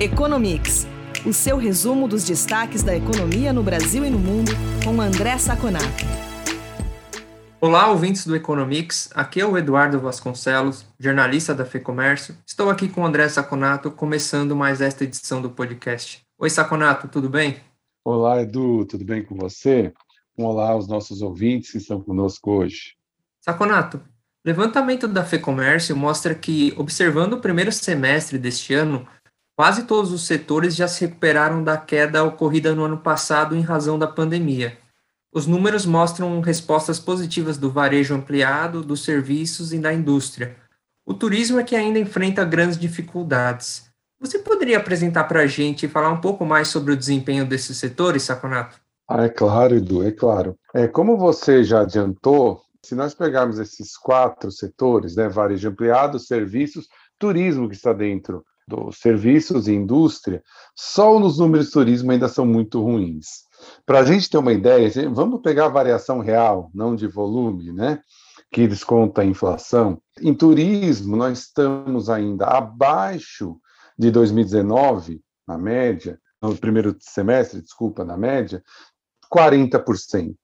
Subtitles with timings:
[0.00, 0.86] Economics,
[1.26, 4.52] o seu resumo dos destaques da economia no Brasil e no mundo,
[4.84, 6.04] com André Saconato.
[7.60, 9.10] Olá, ouvintes do Economics.
[9.12, 12.36] Aqui é o Eduardo Vasconcelos, jornalista da FEComércio.
[12.46, 16.22] Estou aqui com o André Saconato, começando mais esta edição do podcast.
[16.38, 17.56] Oi, Saconato, tudo bem?
[18.04, 19.92] Olá, Edu, tudo bem com você?
[20.36, 22.94] Olá aos nossos ouvintes que estão conosco hoje.
[23.40, 24.00] Saconato,
[24.44, 29.04] levantamento da FEComércio mostra que, observando o primeiro semestre deste ano,
[29.58, 33.98] Quase todos os setores já se recuperaram da queda ocorrida no ano passado em razão
[33.98, 34.78] da pandemia.
[35.34, 40.54] Os números mostram respostas positivas do varejo ampliado, dos serviços e da indústria.
[41.04, 43.90] O turismo é que ainda enfrenta grandes dificuldades.
[44.20, 47.78] Você poderia apresentar para a gente e falar um pouco mais sobre o desempenho desses
[47.78, 48.80] setores, Saconato?
[49.08, 50.56] Ah, é claro, Edu, é claro.
[50.72, 56.86] É, como você já adiantou, se nós pegarmos esses quatro setores, né, varejo ampliado, serviços,
[57.18, 60.42] turismo que está dentro dos serviços e indústria,
[60.76, 63.48] só nos números de turismo ainda são muito ruins.
[63.86, 68.00] Para a gente ter uma ideia, vamos pegar a variação real, não de volume, né?
[68.52, 70.00] Que desconta a inflação.
[70.20, 73.58] Em turismo, nós estamos ainda abaixo
[73.98, 78.62] de 2019, na média, no primeiro semestre, desculpa, na média,
[79.32, 80.36] 40%.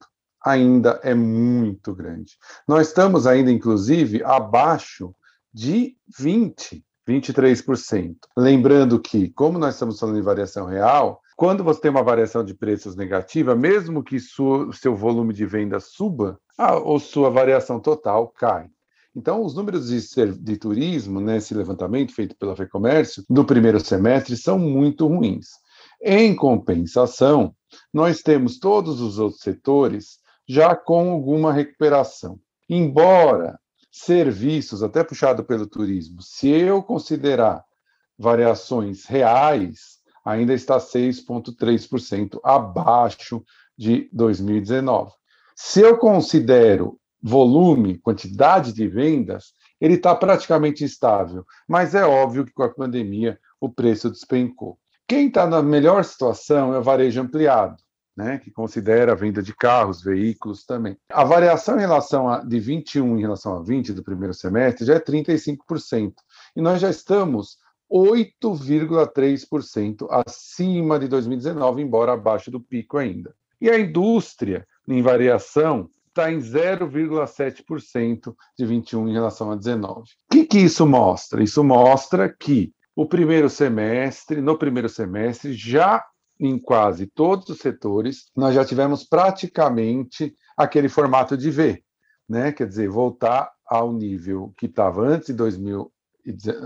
[0.44, 2.32] Ainda é muito grande.
[2.66, 5.14] Nós estamos ainda, inclusive, abaixo
[5.52, 6.82] de 20%.
[7.08, 8.16] 23%.
[8.36, 12.54] Lembrando que, como nós estamos falando de variação real, quando você tem uma variação de
[12.54, 18.28] preços negativa, mesmo que o seu volume de venda suba, a, ou sua variação total
[18.28, 18.68] cai.
[19.16, 24.58] Então, os números de, de turismo, nesse levantamento feito pela FEComércio, do primeiro semestre, são
[24.58, 25.50] muito ruins.
[26.02, 27.54] Em compensação,
[27.92, 32.38] nós temos todos os outros setores já com alguma recuperação.
[32.68, 33.58] Embora
[33.94, 37.64] serviços, até puxado pelo turismo, se eu considerar
[38.18, 43.44] variações reais, ainda está 6,3% abaixo
[43.78, 45.12] de 2019.
[45.54, 52.52] Se eu considero volume, quantidade de vendas, ele está praticamente estável, mas é óbvio que
[52.52, 54.76] com a pandemia o preço despencou.
[55.06, 57.76] Quem está na melhor situação é o varejo ampliado
[58.16, 60.96] né, que considera a venda de carros, veículos também.
[61.10, 64.94] A variação em relação a, de 21 em relação a 20 do primeiro semestre já
[64.94, 66.14] é 35%.
[66.54, 67.58] E nós já estamos
[67.90, 73.34] 8,3% acima de 2019, embora abaixo do pico ainda.
[73.60, 80.02] E a indústria, em variação, está em 0,7% de 21 em relação a 19.
[80.02, 81.42] O que, que isso mostra?
[81.42, 86.04] Isso mostra que o primeiro semestre, no primeiro semestre, já
[86.46, 91.82] em quase todos os setores, nós já tivemos praticamente aquele formato de V,
[92.28, 92.52] né?
[92.52, 95.92] quer dizer, voltar ao nível que estava antes, em 2000,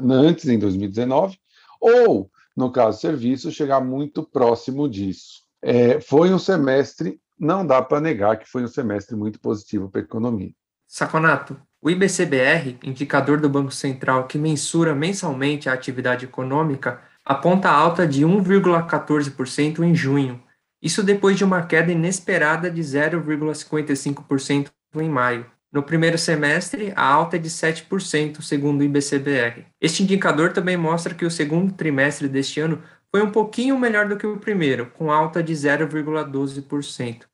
[0.04, 1.38] antes em 2019,
[1.80, 5.42] ou, no caso serviços, chegar muito próximo disso.
[5.62, 10.00] É, foi um semestre, não dá para negar que foi um semestre muito positivo para
[10.00, 10.52] a economia.
[10.86, 18.08] Saconato, o IBCBR, indicador do Banco Central que mensura mensalmente a atividade econômica, aponta alta
[18.08, 20.42] de 1,14% em junho,
[20.80, 25.44] isso depois de uma queda inesperada de 0,55% em maio.
[25.70, 29.66] No primeiro semestre, a alta é de 7%, segundo o IBCBR.
[29.78, 34.16] Este indicador também mostra que o segundo trimestre deste ano foi um pouquinho melhor do
[34.16, 37.26] que o primeiro, com alta de 0,12%.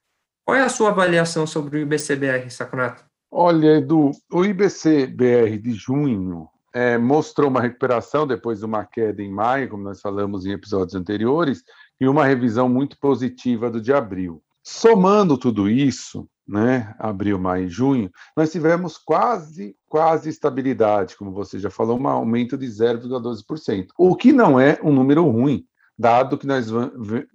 [0.44, 3.04] Qual é a sua avaliação sobre o IBCBR, Saconato?
[3.30, 9.30] Olha, Edu, o IBCBR de junho é, mostrou uma recuperação depois de uma queda em
[9.30, 11.62] maio, como nós falamos em episódios anteriores,
[12.00, 14.42] e uma revisão muito positiva do de abril.
[14.62, 21.58] Somando tudo isso, né, abril, maio e junho, nós tivemos quase, quase estabilidade, como você
[21.58, 25.64] já falou, um aumento de 0,12%, o que não é um número ruim,
[25.98, 26.66] dado que nós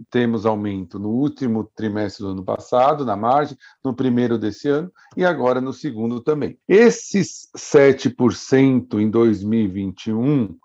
[0.10, 5.24] temos aumento no último trimestre do ano passado, na margem, no primeiro desse ano e
[5.24, 6.58] agora no segundo também.
[6.68, 10.58] Esses 7% em 2021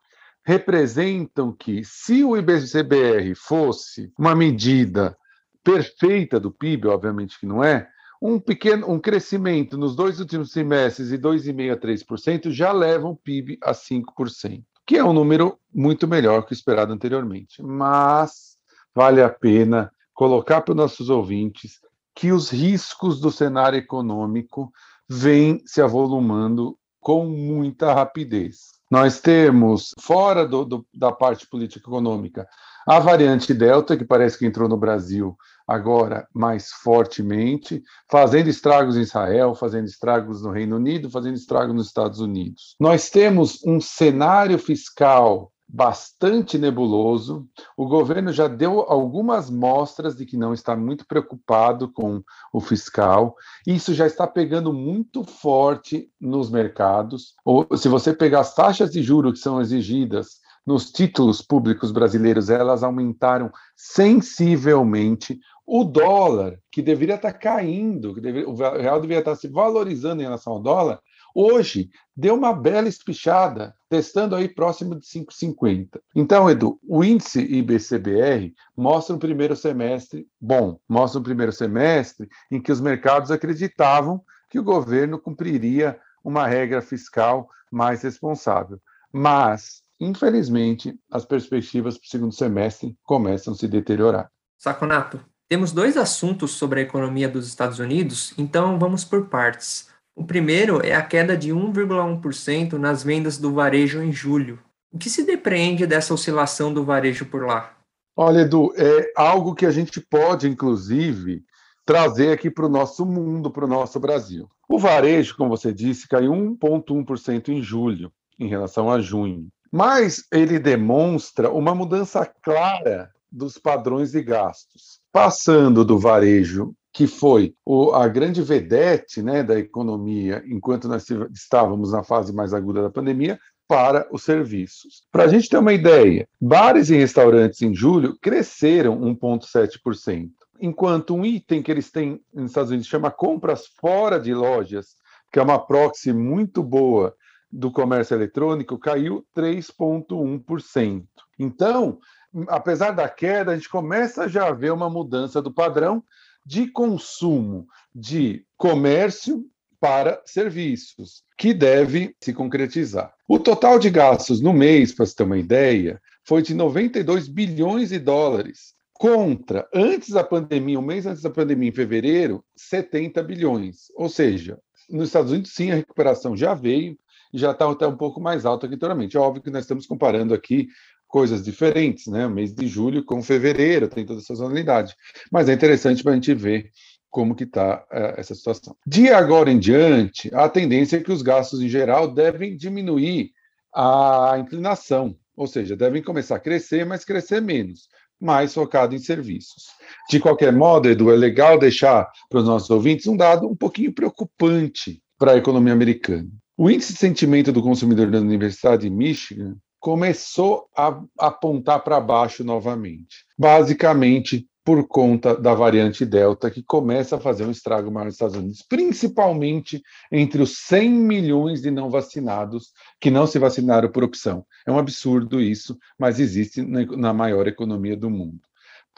[0.45, 5.17] representam que, se o IBCBR fosse uma medida
[5.63, 7.89] perfeita do PIB, obviamente que não é,
[8.21, 13.17] um pequeno um crescimento nos dois últimos trimestres de 2,5% a 3% já leva o
[13.17, 17.63] PIB a 5% que é um número muito melhor que o esperado anteriormente.
[17.63, 18.57] Mas
[18.95, 21.81] vale a pena colocar para os nossos ouvintes
[22.15, 24.73] que os riscos do cenário econômico
[25.09, 28.75] vêm se avolumando com muita rapidez.
[28.91, 32.47] Nós temos, fora do, do, da parte política econômica,
[32.87, 39.03] a variante Delta, que parece que entrou no Brasil agora mais fortemente, fazendo estragos em
[39.03, 42.77] Israel, fazendo estragos no Reino Unido, fazendo estragos nos Estados Unidos.
[42.79, 47.49] Nós temos um cenário fiscal bastante nebuloso.
[47.77, 52.23] O governo já deu algumas mostras de que não está muito preocupado com
[52.53, 53.35] o fiscal.
[53.67, 57.35] Isso já está pegando muito forte nos mercados.
[57.45, 62.49] Ou, se você pegar as taxas de juros que são exigidas nos títulos públicos brasileiros,
[62.49, 65.39] elas aumentaram sensivelmente.
[65.67, 70.25] O dólar, que deveria estar caindo, que deveria, o real deveria estar se valorizando em
[70.25, 71.01] relação ao dólar,
[71.37, 76.01] Hoje, deu uma bela espichada, testando aí próximo de 5,50.
[76.15, 82.63] Então, Edu, o índice IBCBR mostra um primeiro semestre bom, mostra um primeiro semestre em
[82.63, 88.81] que os mercados acreditavam que o governo cumpriria uma regra fiscal mais responsável.
[89.13, 94.31] Mas, infelizmente, as perspectivas para o segundo semestre começam a se deteriorar.
[94.57, 99.88] Saconato, temos dois assuntos sobre a economia dos Estados Unidos, então vamos por partes.
[100.17, 104.58] O primeiro é a queda de 1,1% nas vendas do varejo em julho.
[104.93, 107.76] O que se depreende dessa oscilação do varejo por lá?
[108.17, 111.43] Olha, Edu, é algo que a gente pode, inclusive,
[111.85, 114.49] trazer aqui para o nosso mundo, para o nosso Brasil.
[114.69, 119.49] O varejo, como você disse, caiu 1,1% em julho, em relação a junho.
[119.70, 127.55] Mas ele demonstra uma mudança clara dos padrões de gastos, passando do varejo que foi
[127.65, 132.91] o, a grande vedete né, da economia enquanto nós estávamos na fase mais aguda da
[132.91, 133.39] pandemia,
[133.69, 135.07] para os serviços.
[135.13, 140.31] Para a gente ter uma ideia, bares e restaurantes em julho cresceram 1,7%,
[140.61, 144.97] enquanto um item que eles têm nos Estados Unidos chama compras fora de lojas,
[145.33, 147.15] que é uma proxy muito boa
[147.51, 151.05] do comércio eletrônico, caiu 3,1%.
[151.39, 151.99] Então,
[152.49, 156.03] apesar da queda, a gente começa já a ver uma mudança do padrão
[156.45, 159.45] de consumo de comércio
[159.81, 163.13] para serviços, que deve se concretizar.
[163.29, 167.91] O total de gastos no mês, para você ter uma ideia, foi de 92 bilhões
[167.91, 173.89] de dólares, contra, antes da pandemia, um mês antes da pandemia, em fevereiro, 70 bilhões.
[173.97, 174.59] Ou seja,
[174.89, 176.97] nos Estados Unidos, sim, a recuperação já veio,
[177.33, 179.17] já está até um pouco mais alta que anteriormente.
[179.17, 180.69] É óbvio que nós estamos comparando aqui
[181.15, 182.27] coisas diferentes, né?
[182.27, 184.97] O mês de julho com fevereiro, tem toda essa sazonalidade.
[185.31, 186.73] Mas é interessante para a gente ver
[187.09, 188.75] como que está é, essa situação.
[188.85, 193.31] De agora em diante, a tendência é que os gastos em geral devem diminuir
[193.73, 197.83] a inclinação, ou seja, devem começar a crescer, mas crescer menos,
[198.21, 199.67] mais focado em serviços.
[200.11, 203.93] De qualquer modo, Edu, é legal deixar para os nossos ouvintes um dado um pouquinho
[203.93, 206.29] preocupante para a economia americana.
[206.57, 212.43] O índice de sentimento do consumidor da Universidade de Michigan começou a apontar para baixo
[212.43, 213.27] novamente.
[213.39, 218.35] Basicamente por conta da variante Delta, que começa a fazer um estrago maior nos Estados
[218.35, 224.47] Unidos, principalmente entre os 100 milhões de não vacinados que não se vacinaram por opção.
[224.67, 228.41] É um absurdo isso, mas existe na maior economia do mundo.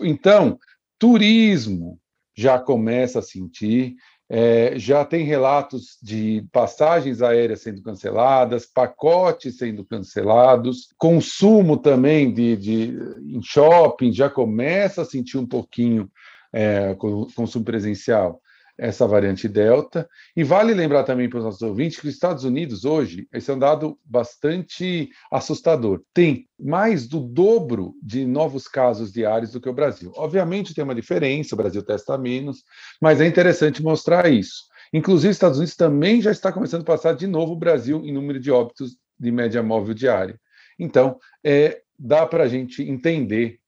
[0.00, 0.56] Então,
[1.00, 1.98] turismo
[2.32, 3.96] já começa a sentir,
[4.28, 12.56] é, já tem relatos de passagens aéreas sendo canceladas, pacotes sendo cancelados, consumo também de,
[12.56, 16.10] de em shopping já começa a sentir um pouquinho
[16.52, 18.40] é, consumo presencial
[18.78, 20.08] essa variante Delta.
[20.36, 23.54] E vale lembrar também para os nossos ouvintes que os Estados Unidos hoje, esse é
[23.54, 29.74] um dado bastante assustador, tem mais do dobro de novos casos diários do que o
[29.74, 30.12] Brasil.
[30.16, 32.62] Obviamente tem uma diferença, o Brasil testa menos,
[33.00, 34.64] mas é interessante mostrar isso.
[34.92, 38.12] Inclusive, os Estados Unidos também já está começando a passar de novo o Brasil em
[38.12, 40.38] número de óbitos de média móvel diária.
[40.78, 43.58] Então, é, dá para a gente entender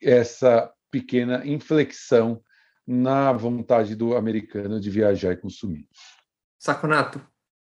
[0.00, 2.42] essa pequena inflexão
[2.86, 5.86] na vontade do americano de viajar e consumir.
[6.58, 7.20] Saconato,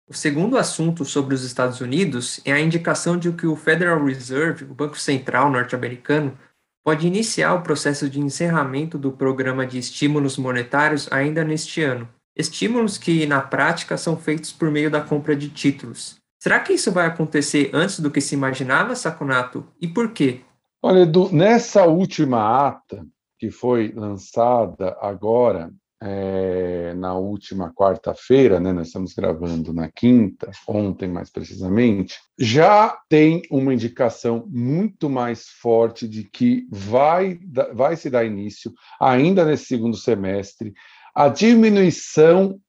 [0.08, 4.64] o segundo assunto sobre os Estados Unidos é a indicação de que o Federal Reserve,
[4.64, 6.36] o Banco Central norte-americano,
[6.84, 12.08] pode iniciar o processo de encerramento do programa de estímulos monetários ainda neste ano.
[12.36, 16.16] Estímulos que, na prática, são feitos por meio da compra de títulos.
[16.42, 19.66] Será que isso vai acontecer antes do que se imaginava, Saconato?
[19.80, 20.40] E por quê?
[20.82, 23.06] Olha, Edu, nessa última ata,
[23.40, 31.08] que foi lançada agora é, na última quarta-feira, né, nós estamos gravando na quinta, ontem
[31.08, 37.38] mais precisamente, já tem uma indicação muito mais forte de que vai,
[37.74, 40.74] vai se dar início, ainda nesse segundo semestre,
[41.14, 42.60] a diminuição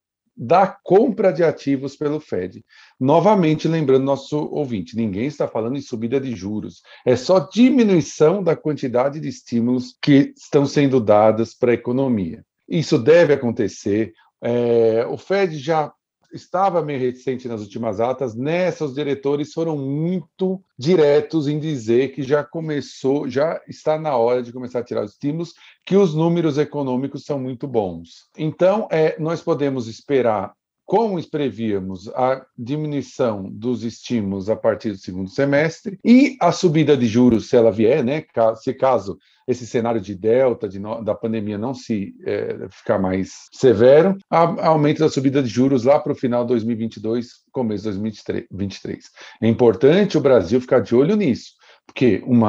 [0.44, 2.66] da compra de ativos pelo Fed.
[3.00, 8.56] Novamente, lembrando nosso ouvinte, ninguém está falando em subida de juros, é só diminuição da
[8.56, 12.44] quantidade de estímulos que estão sendo dadas para a economia.
[12.68, 14.14] Isso deve acontecer.
[14.42, 15.94] É, o Fed já
[16.34, 22.24] estava meio reticente nas últimas atas, nessa os diretores foram muito diretos em dizer que
[22.24, 25.54] já começou, já está na hora de começar a tirar os estímulos,
[25.86, 28.30] que os números econômicos são muito bons.
[28.38, 30.54] Então, é, nós podemos esperar
[30.92, 37.08] como prevíamos a diminuição dos estímulos a partir do segundo semestre e a subida de
[37.08, 38.26] juros, se ela vier, né,
[38.58, 39.18] se caso
[39.48, 44.68] esse cenário de delta, de no, da pandemia não se é, ficar mais severo, a,
[44.68, 49.06] aumento da subida de juros lá para o final de 2022, começo de 2023.
[49.44, 51.54] É importante o Brasil ficar de olho nisso,
[51.88, 52.42] porque um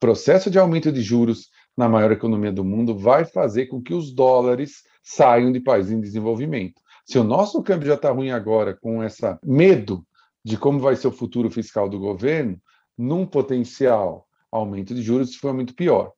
[0.00, 4.12] processo de aumento de juros na maior economia do mundo vai fazer com que os
[4.12, 6.84] dólares saiam de países em desenvolvimento.
[7.06, 10.04] Se o nosso câmbio já está ruim agora, com esse medo
[10.44, 12.60] de como vai ser o futuro fiscal do governo,
[12.98, 16.12] num potencial aumento de juros, isso foi muito pior.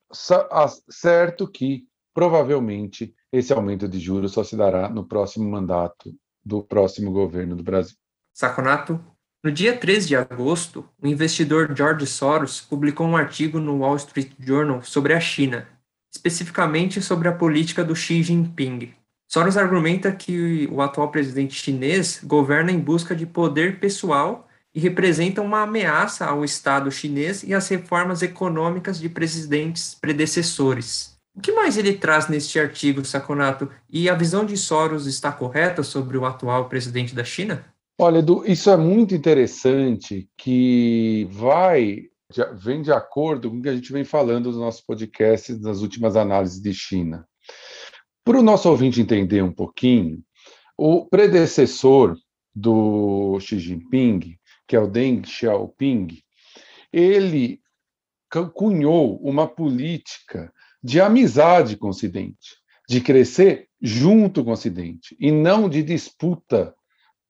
[0.88, 7.12] Certo que, provavelmente, esse aumento de juros só se dará no próximo mandato do próximo
[7.12, 7.96] governo do Brasil.
[8.32, 8.98] Saconato,
[9.44, 14.32] no dia 13 de agosto, o investidor George Soros publicou um artigo no Wall Street
[14.38, 15.68] Journal sobre a China,
[16.10, 18.94] especificamente sobre a política do Xi Jinping.
[19.30, 25.42] Soros argumenta que o atual presidente chinês governa em busca de poder pessoal e representa
[25.42, 31.18] uma ameaça ao Estado chinês e às reformas econômicas de presidentes predecessores.
[31.36, 33.70] O que mais ele traz neste artigo, Saconato?
[33.88, 37.64] E a visão de Soros está correta sobre o atual presidente da China?
[38.00, 42.04] Olha, Edu, isso é muito interessante, que vai
[42.54, 46.16] vem de acordo com o que a gente vem falando nos nossos podcasts nas últimas
[46.16, 47.27] análises de China.
[48.28, 50.22] Para o nosso ouvinte entender um pouquinho,
[50.76, 52.14] o predecessor
[52.54, 56.08] do Xi Jinping, que é o Deng Xiaoping,
[56.92, 57.58] ele
[58.52, 60.52] cunhou uma política
[60.84, 62.56] de amizade com o Ocidente,
[62.86, 66.74] de crescer junto com o Ocidente, e não de disputa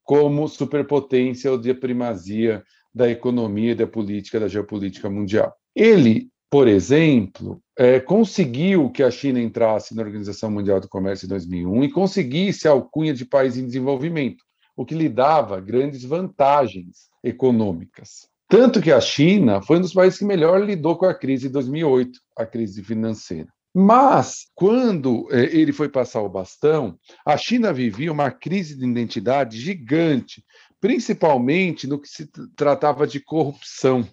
[0.03, 5.55] como superpotência ou de primazia da economia, da política, da geopolítica mundial.
[5.77, 11.29] Ele por exemplo, é, conseguiu que a China entrasse na Organização Mundial do Comércio em
[11.29, 14.43] 2001 e conseguisse a alcunha de país em desenvolvimento,
[14.75, 18.29] o que lhe dava grandes vantagens econômicas.
[18.49, 21.53] Tanto que a China foi um dos países que melhor lidou com a crise de
[21.53, 23.49] 2008, a crise financeira.
[23.75, 29.61] Mas, quando é, ele foi passar o bastão, a China vivia uma crise de identidade
[29.61, 30.43] gigante,
[30.81, 32.27] principalmente no que se
[32.57, 34.09] tratava de corrupção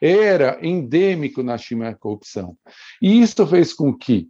[0.00, 2.56] era endêmico na China a corrupção.
[3.02, 4.28] E isso fez com que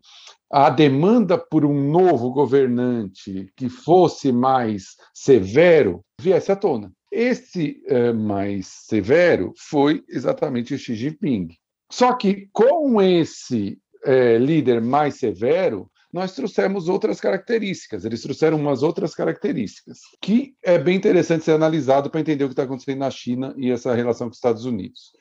[0.51, 6.93] a demanda por um novo governante que fosse mais severo viesse à tona.
[7.11, 11.49] Esse eh, mais severo foi exatamente o Xi Jinping.
[11.91, 18.05] Só que com esse eh, líder mais severo, nós trouxemos outras características.
[18.05, 22.53] Eles trouxeram umas outras características que é bem interessante ser analisado para entender o que
[22.53, 25.13] está acontecendo na China e essa relação com os Estados Unidos.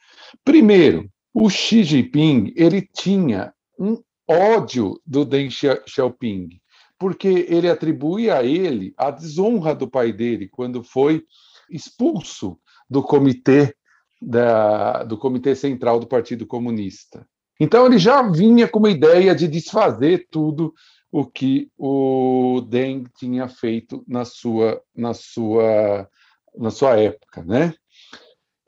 [0.44, 6.50] Primeiro, o Xi Jinping ele tinha um ódio do Deng Xiaoping,
[6.98, 11.24] porque ele atribui a ele a desonra do pai dele quando foi
[11.70, 12.60] expulso
[12.90, 13.74] do comitê
[14.22, 17.26] da, do comitê central do Partido Comunista.
[17.60, 20.74] Então ele já vinha com uma ideia de desfazer tudo
[21.12, 26.08] o que o Deng tinha feito na sua na sua
[26.56, 27.74] na sua época, né?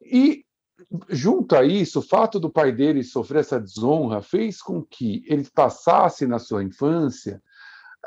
[0.02, 0.44] E
[1.10, 5.48] junto a isso, o fato do pai dele sofrer essa desonra fez com que ele
[5.54, 7.42] passasse na sua infância,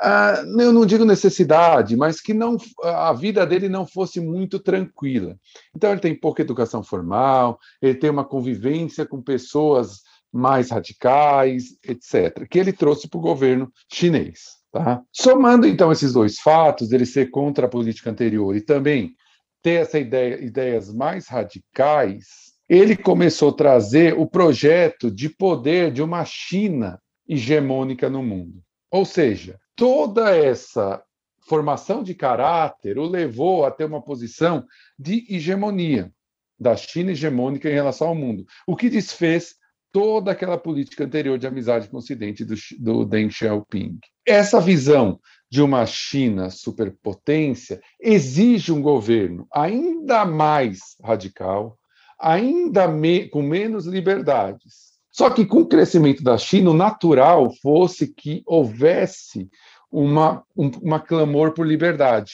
[0.01, 5.37] uh, eu não digo necessidade, mas que não a vida dele não fosse muito tranquila.
[5.75, 10.01] Então ele tem pouca educação formal, ele tem uma convivência com pessoas
[10.31, 14.55] mais radicais, etc., que ele trouxe para o governo chinês.
[14.71, 15.01] Tá?
[15.09, 19.15] Somando então esses dois fatos, ele ser contra a política anterior e também
[19.63, 26.01] ter essa ideia, ideias mais radicais, ele começou a trazer o projeto de poder de
[26.01, 28.61] uma China hegemônica no mundo.
[28.91, 31.03] Ou seja, toda essa
[31.47, 34.65] formação de caráter o levou a ter uma posição
[34.97, 36.11] de hegemonia
[36.59, 39.55] da China hegemônica em relação ao mundo, o que desfez
[39.91, 43.99] toda aquela política anterior de amizade com o Ocidente do, do Deng Xiaoping.
[44.25, 45.19] Essa visão
[45.49, 51.77] de uma China superpotência exige um governo ainda mais radical,
[52.19, 54.95] ainda me, com menos liberdades.
[55.11, 59.49] Só que com o crescimento da China, o natural fosse que houvesse
[59.91, 62.33] uma, um uma clamor por liberdade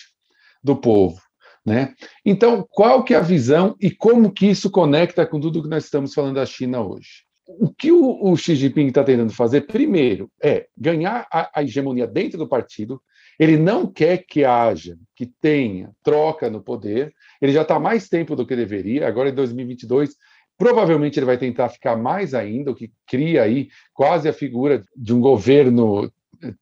[0.64, 1.22] do povo.
[1.64, 1.94] Né?
[2.26, 5.86] Então, qual que é a visão e como que isso conecta com tudo que nós
[5.86, 7.24] estamos falando da China hoje?
[7.60, 12.08] O que o, o Xi Jinping está tentando fazer, primeiro, é ganhar a, a hegemonia
[12.08, 13.02] dentro do partido.
[13.40, 17.14] Ele não quer que haja, que tenha troca no poder.
[17.42, 19.08] Ele já está mais tempo do que deveria.
[19.08, 20.16] Agora, em 2022,
[20.58, 25.14] provavelmente ele vai tentar ficar mais ainda, o que cria aí quase a figura de
[25.14, 26.12] um governo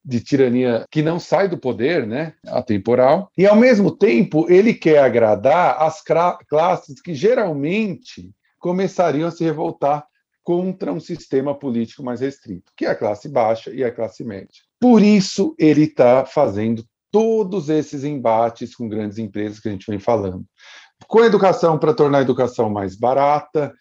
[0.03, 5.00] de tirania que não sai do poder, né, atemporal, e ao mesmo tempo ele quer
[5.00, 10.05] agradar as classes que geralmente começariam a se revoltar
[10.50, 14.63] contra um sistema político mais restrito, que é a classe baixa e a classe média.
[14.79, 20.00] Por isso ele está fazendo todos esses embates com grandes empresas que a gente vem
[20.00, 20.44] falando.
[21.08, 23.72] Com a educação para tornar a educação mais barata,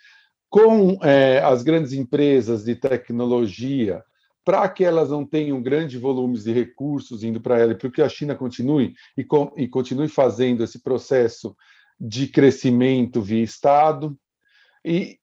[0.50, 4.04] com é, as grandes empresas de tecnologia
[4.44, 8.10] para que elas não tenham grandes volumes de recursos indo para ela, para que a
[8.10, 11.56] China continue e, com, e continue fazendo esse processo
[11.98, 14.14] de crescimento via Estado,
[14.84, 15.17] e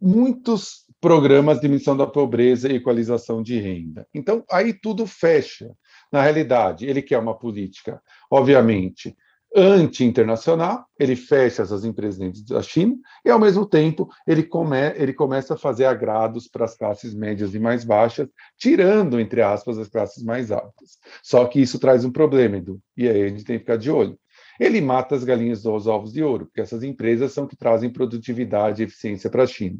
[0.00, 4.06] muitos programas de diminuição da pobreza e equalização de renda.
[4.12, 5.70] Então, aí tudo fecha.
[6.12, 9.14] Na realidade, ele quer uma política, obviamente,
[9.54, 12.94] anti-internacional, ele fecha essas empresas da China
[13.24, 17.54] e, ao mesmo tempo, ele, come, ele começa a fazer agrados para as classes médias
[17.54, 20.98] e mais baixas, tirando, entre aspas, as classes mais altas.
[21.22, 23.90] Só que isso traz um problema, Edu, e aí a gente tem que ficar de
[23.90, 24.18] olho.
[24.58, 28.82] Ele mata as galinhas dos ovos de ouro, porque essas empresas são que trazem produtividade
[28.82, 29.78] e eficiência para a China.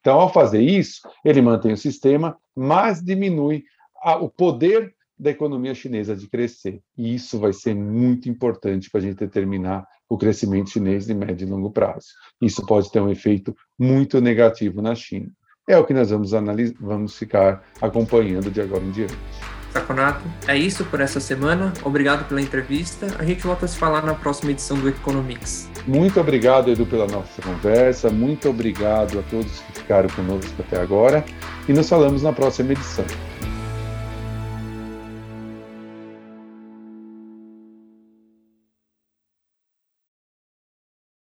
[0.00, 3.64] Então, ao fazer isso, ele mantém o sistema, mas diminui
[4.02, 6.80] a, o poder da economia chinesa de crescer.
[6.96, 11.46] E isso vai ser muito importante para a gente determinar o crescimento chinês de médio
[11.46, 12.06] e longo prazo.
[12.40, 15.30] Isso pode ter um efeito muito negativo na China.
[15.68, 16.30] É o que nós vamos,
[16.80, 19.57] vamos ficar acompanhando de agora em diante.
[19.78, 21.72] Saconato, é isso por essa semana.
[21.84, 23.06] Obrigado pela entrevista.
[23.18, 25.68] A gente volta a se falar na próxima edição do Economics.
[25.86, 28.10] Muito obrigado, Edu, pela nossa conversa.
[28.10, 31.24] Muito obrigado a todos que ficaram conosco até agora.
[31.68, 33.04] E nos falamos na próxima edição.